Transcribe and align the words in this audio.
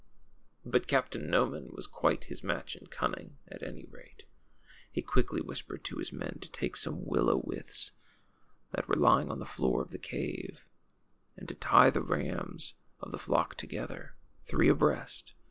But 0.65 0.87
Captain 0.87 1.29
Noman 1.29 1.73
was 1.75 1.85
quite 1.85 2.23
his 2.23 2.41
match 2.43 2.75
in 2.75 2.87
cunning, 2.87 3.37
at 3.47 3.61
any 3.61 3.85
rate. 3.85 4.23
He 4.91 5.03
quickly 5.03 5.41
whispered 5.41 5.83
to 5.83 5.97
his 5.97 6.11
men 6.11 6.39
to 6.41 6.49
take 6.49 6.75
some 6.75 7.05
willoAV 7.05 7.43
Avithes 7.45 7.91
that 8.71 8.87
were 8.87 8.95
lying 8.95 9.29
on 9.29 9.37
the 9.37 9.45
floor 9.45 9.79
of 9.79 9.91
the 9.91 9.99
cave, 9.99 10.65
and 11.37 11.47
to 11.49 11.53
tie 11.53 11.91
the 11.91 12.01
rams 12.01 12.73
of 12.99 13.11
the 13.11 13.19
flock 13.19 13.53
together, 13.53 14.15
three 14.43 14.69
abreast. 14.69 15.33